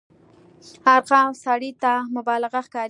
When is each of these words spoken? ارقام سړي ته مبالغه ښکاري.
ارقام 0.95 1.29
سړي 1.43 1.71
ته 1.83 1.91
مبالغه 2.15 2.59
ښکاري. 2.67 2.79